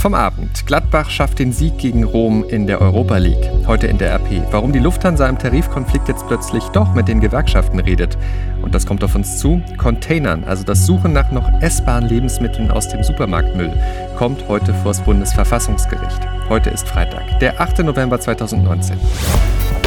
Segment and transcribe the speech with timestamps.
[0.00, 0.64] Vom Abend.
[0.64, 3.50] Gladbach schafft den Sieg gegen Rom in der Europa League.
[3.66, 4.42] Heute in der RP.
[4.50, 8.16] Warum die Lufthansa im Tarifkonflikt jetzt plötzlich doch mit den Gewerkschaften redet.
[8.62, 9.60] Und das kommt auf uns zu.
[9.76, 13.70] Containern, also das Suchen nach noch essbaren Lebensmitteln aus dem Supermarktmüll,
[14.16, 16.20] kommt heute vor das Bundesverfassungsgericht.
[16.48, 17.80] Heute ist Freitag, der 8.
[17.80, 18.96] November 2019.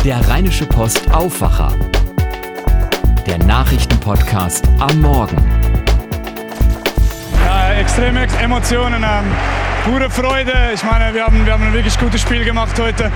[0.05, 1.73] Der Rheinische Post Aufwacher.
[3.25, 5.37] Der Nachrichtenpodcast am Morgen.
[7.43, 9.01] Ja, extreme Emotionen.
[9.01, 10.53] Ähm pure Freude.
[10.73, 13.11] Ich meine, wir haben, wir haben ein wirklich gutes Spiel gemacht heute.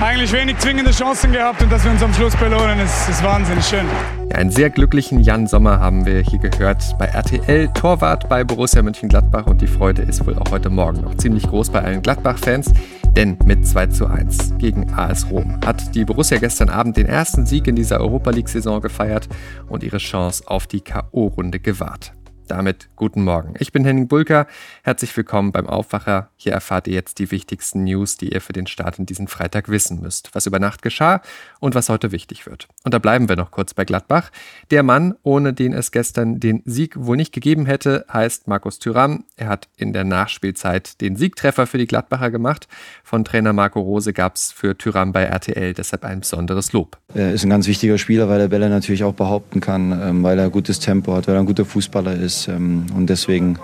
[0.00, 3.64] Eigentlich wenig zwingende Chancen gehabt und dass wir uns am Schluss belohnen, ist, ist wahnsinnig
[3.64, 3.86] schön.
[4.32, 9.46] Einen sehr glücklichen Jan Sommer haben wir hier gehört bei RTL, Torwart bei Borussia Mönchengladbach
[9.46, 12.72] und die Freude ist wohl auch heute Morgen noch ziemlich groß bei allen Gladbach-Fans.
[13.16, 17.46] Denn mit 2 zu 1 gegen AS Rom hat die Borussia gestern Abend den ersten
[17.46, 19.28] Sieg in dieser Europa League-Saison gefeiert
[19.68, 22.12] und ihre Chance auf die K.O.-Runde gewahrt.
[22.52, 23.54] Damit guten Morgen.
[23.60, 24.46] Ich bin Henning Bulker.
[24.82, 26.28] Herzlich willkommen beim Aufwacher.
[26.36, 29.70] Hier erfahrt ihr jetzt die wichtigsten News, die ihr für den Start in diesen Freitag
[29.70, 30.34] wissen müsst.
[30.34, 31.22] Was über Nacht geschah
[31.60, 32.68] und was heute wichtig wird.
[32.84, 34.30] Und da bleiben wir noch kurz bei Gladbach.
[34.70, 39.24] Der Mann, ohne den es gestern den Sieg wohl nicht gegeben hätte, heißt Markus Thüram.
[39.36, 42.68] Er hat in der Nachspielzeit den Siegtreffer für die Gladbacher gemacht.
[43.02, 46.98] Von Trainer Marco Rose gab es für Thüram bei RTL deshalb ein besonderes Lob.
[47.14, 50.38] Er ist ein ganz wichtiger Spieler, weil er Bälle natürlich auch behaupten kann, ähm, weil
[50.38, 52.48] er gutes Tempo hat, weil er ein guter Fußballer ist ist.
[52.48, 53.58] Ähm, und deswegen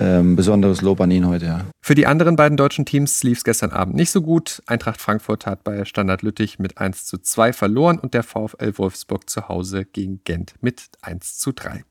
[0.00, 1.46] ähm, besonderes Lob an ihn heute.
[1.46, 1.64] Ja.
[1.80, 4.62] Für die anderen beiden deutschen Teams lief es gestern Abend nicht so gut.
[4.66, 9.28] Eintracht Frankfurt hat bei Standard Lüttich mit 1 zu 2 verloren und der VfL Wolfsburg
[9.28, 11.84] zu Hause gegen Gent mit 1 zu 3.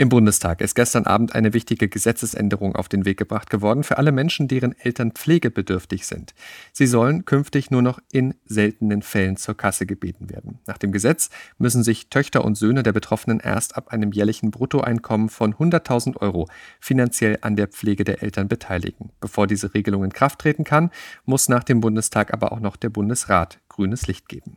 [0.00, 4.12] Im Bundestag ist gestern Abend eine wichtige Gesetzesänderung auf den Weg gebracht geworden für alle
[4.12, 6.32] Menschen, deren Eltern pflegebedürftig sind.
[6.72, 10.58] Sie sollen künftig nur noch in seltenen Fällen zur Kasse gebeten werden.
[10.66, 11.28] Nach dem Gesetz
[11.58, 16.48] müssen sich Töchter und Söhne der Betroffenen erst ab einem jährlichen Bruttoeinkommen von 100.000 Euro
[16.80, 19.10] finanziell an der Pflege der Eltern beteiligen.
[19.20, 20.90] Bevor diese Regelung in Kraft treten kann,
[21.26, 24.56] muss nach dem Bundestag aber auch noch der Bundesrat grünes Licht geben.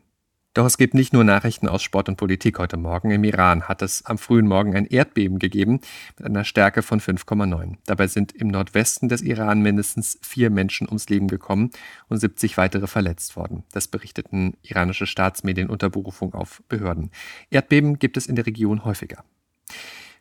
[0.56, 3.10] Doch es gibt nicht nur Nachrichten aus Sport und Politik heute Morgen.
[3.10, 5.80] Im Iran hat es am frühen Morgen ein Erdbeben gegeben
[6.20, 7.78] mit einer Stärke von 5,9.
[7.88, 11.72] Dabei sind im Nordwesten des Iran mindestens vier Menschen ums Leben gekommen
[12.08, 13.64] und 70 weitere verletzt worden.
[13.72, 17.10] Das berichteten iranische Staatsmedien unter Berufung auf Behörden.
[17.50, 19.24] Erdbeben gibt es in der Region häufiger.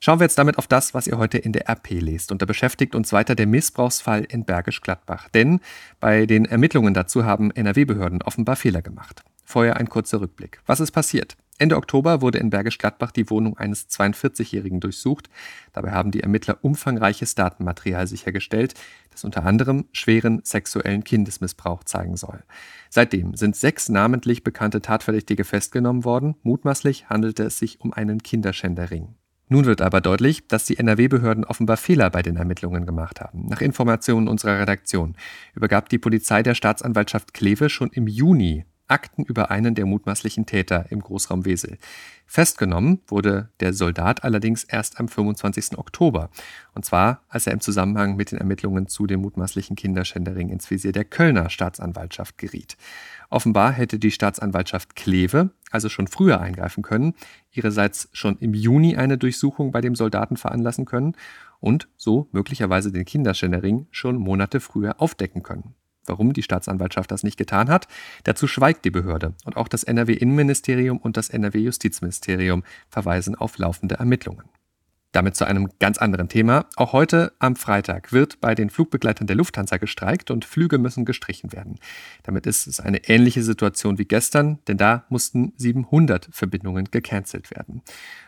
[0.01, 2.33] Schauen wir jetzt damit auf das, was ihr heute in der RP lest.
[2.33, 5.29] Und da beschäftigt uns weiter der Missbrauchsfall in Bergisch Gladbach.
[5.29, 5.61] Denn
[6.01, 9.23] bei den Ermittlungen dazu haben NRW-Behörden offenbar Fehler gemacht.
[9.45, 10.61] Vorher ein kurzer Rückblick.
[10.67, 11.37] Was ist passiert?
[11.59, 15.31] Ende Oktober wurde in Bergisch Gladbach die Wohnung eines 42-Jährigen durchsucht.
[15.73, 18.75] Dabei haben die Ermittler umfangreiches Datenmaterial sichergestellt,
[19.11, 22.43] das unter anderem schweren sexuellen Kindesmissbrauch zeigen soll.
[22.91, 26.35] Seitdem sind sechs namentlich bekannte Tatverdächtige festgenommen worden.
[26.43, 29.15] Mutmaßlich handelte es sich um einen Kinderschänderring.
[29.49, 33.47] Nun wird aber deutlich, dass die NRW-Behörden offenbar Fehler bei den Ermittlungen gemacht haben.
[33.47, 35.15] Nach Informationen unserer Redaktion
[35.55, 40.87] übergab die Polizei der Staatsanwaltschaft Kleve schon im Juni Akten über einen der mutmaßlichen Täter
[40.91, 41.79] im Großraum Wesel.
[42.27, 45.79] Festgenommen wurde der Soldat allerdings erst am 25.
[45.79, 46.31] Oktober.
[46.75, 50.93] Und zwar, als er im Zusammenhang mit den Ermittlungen zu dem mutmaßlichen Kinderschändering ins Visier
[50.93, 52.77] der Kölner Staatsanwaltschaft geriet.
[53.31, 57.15] Offenbar hätte die Staatsanwaltschaft Kleve also schon früher eingreifen können,
[57.51, 61.17] ihrerseits schon im Juni eine Durchsuchung bei dem Soldaten veranlassen können
[61.61, 65.75] und so möglicherweise den Kinderschändering schon Monate früher aufdecken können.
[66.07, 67.89] Warum die Staatsanwaltschaft das nicht getan hat,
[68.25, 69.35] dazu schweigt die Behörde.
[69.45, 74.45] Und auch das NRW-Innenministerium und das NRW-Justizministerium verweisen auf laufende Ermittlungen.
[75.13, 76.65] Damit zu einem ganz anderen Thema.
[76.77, 81.53] Auch heute am Freitag wird bei den Flugbegleitern der Lufthansa gestreikt und Flüge müssen gestrichen
[81.53, 81.79] werden.
[82.23, 87.83] Damit ist es eine ähnliche Situation wie gestern, denn da mussten 700 Verbindungen gecancelt werden.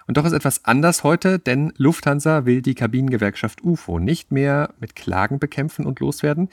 [0.06, 4.94] Und doch ist etwas anders heute, denn Lufthansa will die Kabinengewerkschaft UFO nicht mehr mit
[4.94, 6.50] Klagen bekämpfen und loswerden.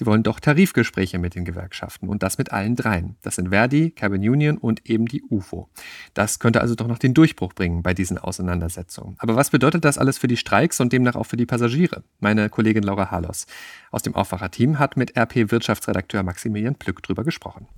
[0.00, 3.16] Sie wollen doch Tarifgespräche mit den Gewerkschaften und das mit allen dreien.
[3.20, 5.68] Das sind Verdi, Cabin Union und eben die UFO.
[6.14, 9.16] Das könnte also doch noch den Durchbruch bringen bei diesen Auseinandersetzungen.
[9.18, 12.02] Aber was bedeutet das alles für die Streiks und demnach auch für die Passagiere?
[12.18, 13.44] Meine Kollegin Laura Harlos
[13.90, 17.68] aus dem Aufwacher-Team hat mit RP-Wirtschaftsredakteur Maximilian Plück drüber gesprochen.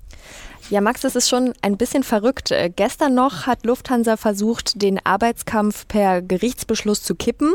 [0.70, 2.52] Ja, Max, das ist schon ein bisschen verrückt.
[2.52, 7.54] Äh, gestern noch hat Lufthansa versucht, den Arbeitskampf per Gerichtsbeschluss zu kippen.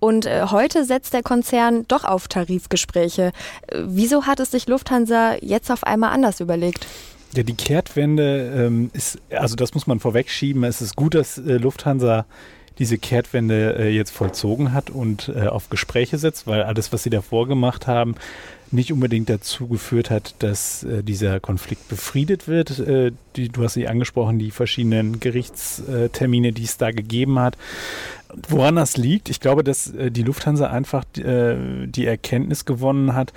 [0.00, 3.32] Und äh, heute setzt der Konzern doch auf Tarifgespräche.
[3.66, 6.86] Äh, wieso hat es sich Lufthansa jetzt auf einmal anders überlegt?
[7.34, 10.64] Ja, die Kehrtwende ähm, ist, also das muss man vorwegschieben.
[10.64, 12.24] Es ist gut, dass äh, Lufthansa
[12.78, 17.10] diese Kehrtwende äh, jetzt vollzogen hat und äh, auf Gespräche setzt, weil alles, was sie
[17.10, 18.14] davor gemacht haben,
[18.70, 22.82] nicht unbedingt dazu geführt hat, dass äh, dieser Konflikt befriedet wird.
[23.36, 27.56] Die, du hast sie angesprochen, die verschiedenen Gerichtstermine, die es da gegeben hat.
[28.48, 29.28] Woran das liegt?
[29.28, 33.32] Ich glaube, dass äh, die Lufthansa einfach äh, die Erkenntnis gewonnen hat,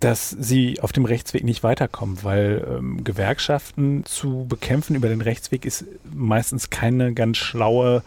[0.00, 5.64] dass sie auf dem Rechtsweg nicht weiterkommen, weil ähm, Gewerkschaften zu bekämpfen über den Rechtsweg
[5.64, 8.02] ist meistens keine ganz schlaue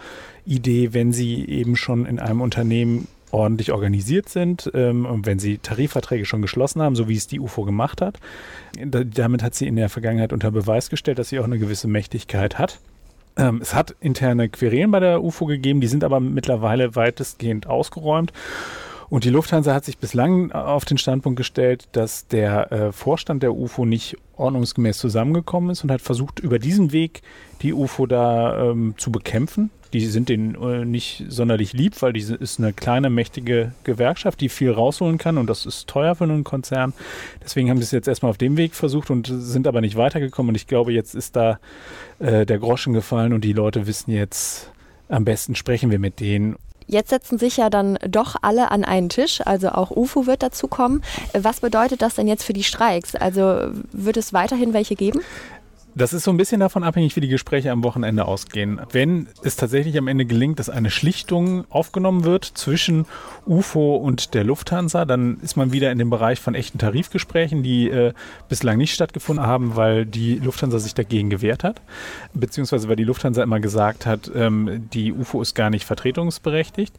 [0.45, 5.57] Idee, wenn sie eben schon in einem Unternehmen ordentlich organisiert sind ähm, und wenn sie
[5.57, 8.19] Tarifverträge schon geschlossen haben, so wie es die UFO gemacht hat.
[8.79, 11.87] Da, damit hat sie in der Vergangenheit unter Beweis gestellt, dass sie auch eine gewisse
[11.87, 12.79] Mächtigkeit hat.
[13.38, 18.34] Ähm, es hat interne Querelen bei der UFO gegeben, die sind aber mittlerweile weitestgehend ausgeräumt.
[19.10, 23.56] Und die Lufthansa hat sich bislang auf den Standpunkt gestellt, dass der äh, Vorstand der
[23.56, 27.22] UFO nicht ordnungsgemäß zusammengekommen ist und hat versucht, über diesen Weg
[27.62, 29.69] die UFO da ähm, zu bekämpfen.
[29.94, 34.50] Die sind denen äh, nicht sonderlich lieb, weil diese ist eine kleine, mächtige Gewerkschaft, die
[34.50, 36.94] viel rausholen kann und das ist teuer für einen Konzern.
[37.44, 40.50] Deswegen haben sie es jetzt erstmal auf dem Weg versucht und sind aber nicht weitergekommen.
[40.50, 41.60] Und ich glaube, jetzt ist da
[42.19, 44.72] äh, der Groschen gefallen und die Leute wissen jetzt,
[45.10, 46.57] am besten sprechen wir mit denen.
[46.89, 50.69] Jetzt setzen sich ja dann doch alle an einen Tisch, also auch UFO wird dazu
[50.69, 51.04] kommen.
[51.34, 53.13] Was bedeutet das denn jetzt für die Streiks?
[53.13, 55.19] Also wird es weiterhin welche geben?
[55.97, 58.79] Das ist so ein bisschen davon abhängig, wie die Gespräche am Wochenende ausgehen.
[58.91, 63.07] Wenn es tatsächlich am Ende gelingt, dass eine Schlichtung aufgenommen wird zwischen
[63.47, 67.89] UFO und der Lufthansa, dann ist man wieder in dem Bereich von echten Tarifgesprächen, die
[67.89, 68.13] äh,
[68.47, 71.81] bislang nicht stattgefunden haben, weil die Lufthansa sich dagegen gewehrt hat,
[72.35, 76.93] beziehungsweise weil die Lufthansa immer gesagt hat, ähm, die UFO ist gar nicht vertretungsberechtigt.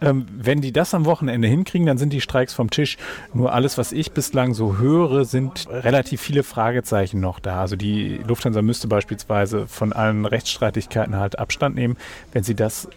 [0.00, 2.98] Ähm, wenn die das am Wochenende hinkriegen, dann sind die Streiks vom Tisch.
[3.32, 7.60] Nur alles, was ich bislang so höre, sind relativ viele Fragezeichen noch da.
[7.60, 11.96] Also die Lufthansa müsste beispielsweise von allen Rechtsstreitigkeiten halt Abstand nehmen.
[12.32, 12.88] Wenn sie das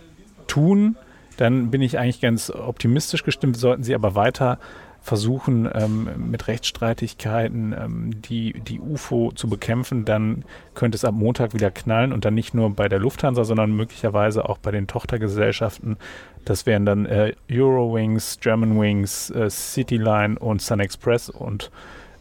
[0.47, 0.95] tun,
[1.37, 3.57] dann bin ich eigentlich ganz optimistisch gestimmt.
[3.57, 4.59] Sollten sie aber weiter
[5.03, 10.45] versuchen, ähm, mit Rechtsstreitigkeiten ähm, die, die UFO zu bekämpfen, dann
[10.75, 14.47] könnte es ab Montag wieder knallen und dann nicht nur bei der Lufthansa, sondern möglicherweise
[14.47, 15.97] auch bei den Tochtergesellschaften.
[16.45, 21.69] Das wären dann äh, Eurowings, Germanwings, äh, Cityline und Sun Express und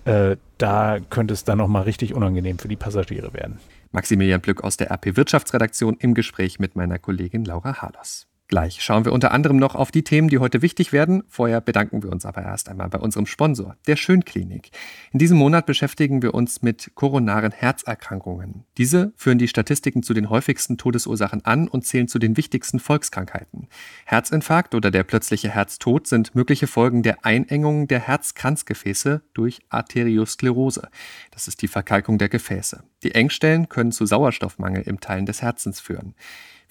[0.04, 3.58] äh, da könnte es dann nochmal richtig unangenehm für die Passagiere werden.
[3.92, 8.26] Maximilian Blück aus der RP Wirtschaftsredaktion im Gespräch mit meiner Kollegin Laura Harlos.
[8.52, 11.22] Gleich schauen wir unter anderem noch auf die Themen, die heute wichtig werden.
[11.26, 14.72] Vorher bedanken wir uns aber erst einmal bei unserem Sponsor, der Schönklinik.
[15.10, 18.66] In diesem Monat beschäftigen wir uns mit koronaren Herzerkrankungen.
[18.76, 23.68] Diese führen die Statistiken zu den häufigsten Todesursachen an und zählen zu den wichtigsten Volkskrankheiten.
[24.04, 30.90] Herzinfarkt oder der plötzliche Herztod sind mögliche Folgen der Einengung der Herzkranzgefäße durch Arteriosklerose.
[31.30, 32.82] Das ist die Verkalkung der Gefäße.
[33.02, 36.14] Die Engstellen können zu Sauerstoffmangel im Teilen des Herzens führen.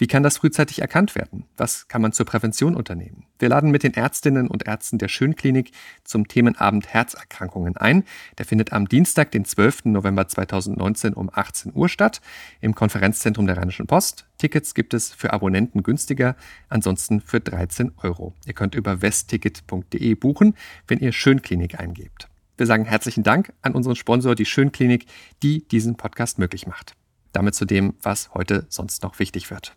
[0.02, 1.46] Wie kann das frühzeitig erkannt werden?
[1.58, 3.28] Was kann man zur Prävention unternehmen?
[3.38, 8.04] Wir laden mit den Ärztinnen und Ärzten der Schönklinik zum Themenabend Herzerkrankungen ein.
[8.40, 9.86] Der findet am Dienstag, den 12.
[9.86, 12.20] November 2019 um 18 Uhr statt
[12.62, 14.26] im Konferenzzentrum der Rheinischen Post.
[14.40, 16.36] Tickets gibt es für Abonnenten günstiger,
[16.68, 18.34] ansonsten für 13 Euro.
[18.48, 20.56] Ihr könnt über westticket.de buchen,
[20.88, 22.28] wenn ihr Schönklinik eingebt.
[22.58, 25.06] Wir sagen herzlichen Dank an unseren Sponsor, die Schönklinik,
[25.44, 26.96] die diesen Podcast möglich macht.
[27.34, 29.76] Damit zu dem, was heute sonst noch wichtig wird.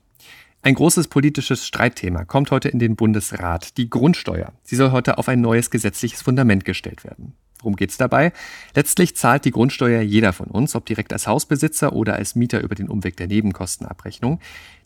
[0.65, 4.55] Ein großes politisches Streitthema kommt heute in den Bundesrat, die Grundsteuer.
[4.63, 7.35] Sie soll heute auf ein neues gesetzliches Fundament gestellt werden.
[7.65, 8.35] Worum geht's dabei?
[8.75, 12.75] Letztlich zahlt die Grundsteuer jeder von uns, ob direkt als Hausbesitzer oder als Mieter über
[12.75, 14.39] den Umweg der Nebenkostenabrechnung.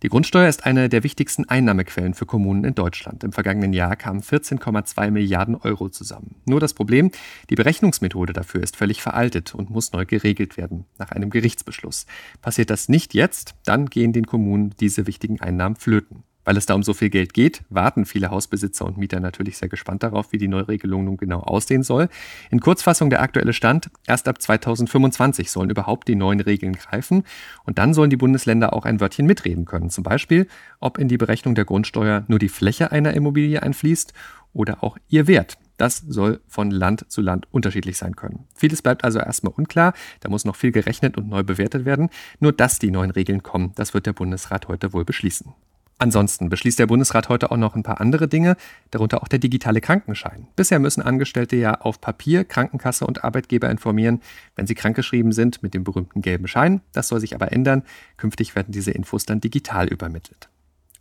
[0.04, 3.25] Die Grundsteuer ist eine der wichtigsten Einnahmequellen für Kommunen in Deutschland.
[3.25, 6.36] Im vergangenen Jahr kamen 14,2 Milliarden Euro zusammen.
[6.44, 7.10] Nur das Problem,
[7.50, 12.06] die Berechnungsmethode dafür ist völlig veraltet und muss neu geregelt werden, nach einem Gerichtsbeschluss.
[12.42, 16.23] Passiert das nicht jetzt, dann gehen den Kommunen diese wichtigen Einnahmen flöten.
[16.49, 19.69] Weil es da um so viel Geld geht, warten viele Hausbesitzer und Mieter natürlich sehr
[19.69, 22.09] gespannt darauf, wie die Neuregelung nun genau aussehen soll.
[22.50, 27.25] In Kurzfassung der aktuelle Stand, erst ab 2025 sollen überhaupt die neuen Regeln greifen
[27.64, 29.90] und dann sollen die Bundesländer auch ein Wörtchen mitreden können.
[29.90, 30.47] Zum Beispiel,
[30.81, 34.14] ob in die Berechnung der Grundsteuer nur die Fläche einer Immobilie einfließt
[34.55, 35.59] oder auch ihr Wert.
[35.76, 38.47] Das soll von Land zu Land unterschiedlich sein können.
[38.55, 42.09] Vieles bleibt also erstmal unklar, da muss noch viel gerechnet und neu bewertet werden.
[42.40, 45.52] Nur dass die neuen Regeln kommen, das wird der Bundesrat heute wohl beschließen.
[45.99, 48.57] Ansonsten beschließt der Bundesrat heute auch noch ein paar andere Dinge,
[48.93, 50.47] darunter auch der digitale Krankenschein.
[50.55, 54.23] Bisher müssen Angestellte ja auf Papier Krankenkasse und Arbeitgeber informieren,
[54.55, 56.83] wenn sie krankgeschrieben sind mit dem berühmten gelben Schein.
[56.93, 57.83] Das soll sich aber ändern.
[58.17, 60.49] Künftig werden diese Infos dann digital übermittelt.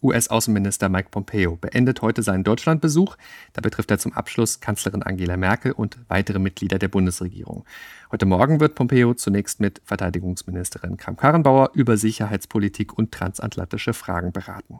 [0.01, 3.15] US-Außenminister Mike Pompeo beendet heute seinen Deutschlandbesuch.
[3.53, 7.65] Da betrifft er zum Abschluss Kanzlerin Angela Merkel und weitere Mitglieder der Bundesregierung.
[8.11, 14.79] Heute Morgen wird Pompeo zunächst mit Verteidigungsministerin Kram-Karrenbauer über Sicherheitspolitik und transatlantische Fragen beraten.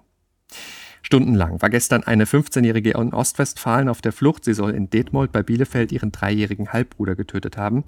[1.02, 4.44] Stundenlang war gestern eine 15-Jährige in Ostwestfalen auf der Flucht.
[4.44, 7.86] Sie soll in Detmold bei Bielefeld ihren dreijährigen Halbbruder getötet haben.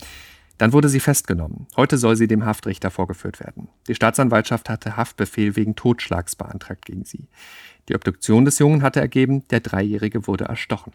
[0.59, 1.67] Dann wurde sie festgenommen.
[1.77, 3.69] Heute soll sie dem Haftrichter vorgeführt werden.
[3.87, 7.29] Die Staatsanwaltschaft hatte Haftbefehl wegen Totschlags beantragt gegen sie.
[7.87, 10.91] Die Obduktion des Jungen hatte ergeben, der Dreijährige wurde erstochen.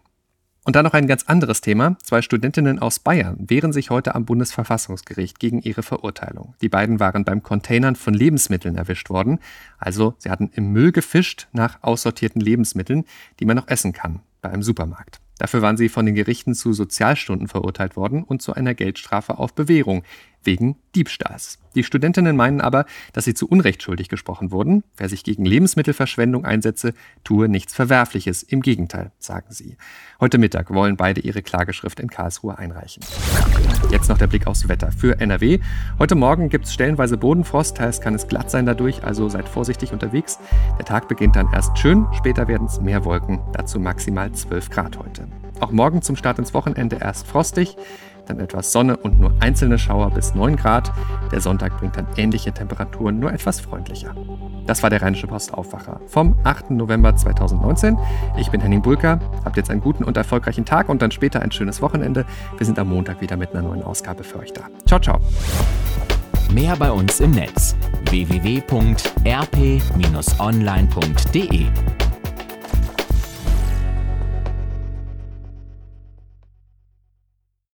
[0.64, 1.96] Und dann noch ein ganz anderes Thema.
[2.02, 6.54] Zwei Studentinnen aus Bayern wehren sich heute am Bundesverfassungsgericht gegen ihre Verurteilung.
[6.60, 9.40] Die beiden waren beim Containern von Lebensmitteln erwischt worden.
[9.78, 13.04] Also sie hatten im Müll gefischt nach aussortierten Lebensmitteln,
[13.40, 15.20] die man noch essen kann bei einem Supermarkt.
[15.44, 19.52] Dafür waren sie von den Gerichten zu Sozialstunden verurteilt worden und zu einer Geldstrafe auf
[19.52, 20.02] Bewährung
[20.44, 21.58] wegen Diebstahls.
[21.74, 24.84] Die Studentinnen meinen aber, dass sie zu Unrecht schuldig gesprochen wurden.
[24.96, 28.42] Wer sich gegen Lebensmittelverschwendung einsetze, tue nichts Verwerfliches.
[28.42, 29.76] Im Gegenteil, sagen sie.
[30.20, 33.02] Heute Mittag wollen beide ihre Klageschrift in Karlsruhe einreichen.
[33.90, 35.58] Jetzt noch der Blick aufs Wetter für NRW.
[35.98, 39.92] Heute Morgen gibt es stellenweise Bodenfrost, teils kann es glatt sein dadurch, also seid vorsichtig
[39.92, 40.38] unterwegs.
[40.78, 44.98] Der Tag beginnt dann erst schön, später werden es mehr Wolken, dazu maximal 12 Grad
[44.98, 45.26] heute.
[45.60, 47.76] Auch morgen zum Start ins Wochenende erst frostig
[48.26, 50.92] dann etwas Sonne und nur einzelne Schauer bis 9 Grad.
[51.32, 54.14] Der Sonntag bringt dann ähnliche Temperaturen, nur etwas freundlicher.
[54.66, 56.70] Das war der Rheinische Post Aufwacher vom 8.
[56.70, 57.98] November 2019.
[58.38, 59.20] Ich bin Henning Bulka.
[59.44, 62.24] Habt jetzt einen guten und erfolgreichen Tag und dann später ein schönes Wochenende.
[62.56, 64.62] Wir sind am Montag wieder mit einer neuen Ausgabe für euch da.
[64.86, 65.20] Ciao, ciao.
[66.52, 67.74] Mehr bei uns im Netz
[68.10, 68.84] www.rp-online.de